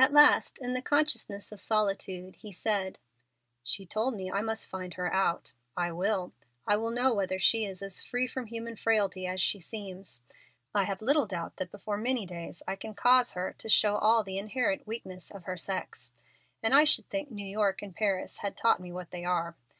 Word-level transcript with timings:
At 0.00 0.12
last 0.12 0.58
in 0.60 0.74
the 0.74 0.82
consciousness 0.82 1.52
of 1.52 1.60
solitude 1.60 2.34
he 2.34 2.50
said: 2.50 2.98
"She 3.62 3.86
told 3.86 4.14
me 4.16 4.28
I 4.28 4.40
must 4.42 4.66
find 4.68 4.94
her 4.94 5.14
out. 5.14 5.52
I 5.76 5.92
will. 5.92 6.32
I 6.66 6.74
will 6.76 6.90
know 6.90 7.14
whether 7.14 7.38
she 7.38 7.64
is 7.66 7.80
as 7.80 8.02
free 8.02 8.26
from 8.26 8.46
human 8.46 8.74
frailty 8.74 9.28
as 9.28 9.40
she 9.40 9.60
seems. 9.60 10.22
I 10.74 10.82
have 10.86 11.00
little 11.02 11.28
doubt 11.28 11.54
that 11.58 11.70
before 11.70 11.98
many 11.98 12.26
days 12.26 12.64
I 12.66 12.74
can 12.74 12.94
cause 12.94 13.34
her 13.34 13.54
to 13.58 13.68
show 13.68 13.94
all 13.96 14.24
the 14.24 14.38
inherent 14.38 14.88
weaknesses 14.88 15.30
of 15.30 15.44
her 15.44 15.56
sex; 15.56 16.14
and 16.64 16.74
I 16.74 16.82
should 16.82 17.08
think 17.08 17.30
New 17.30 17.46
York 17.46 17.80
and 17.80 17.94
Paris 17.94 18.38
had 18.38 18.56
taught 18.56 18.80
me 18.80 18.90
what 18.90 19.12
they 19.12 19.24
are. 19.24 19.54